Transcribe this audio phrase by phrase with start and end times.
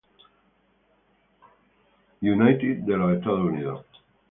[2.23, 3.85] United de Estados Unidos.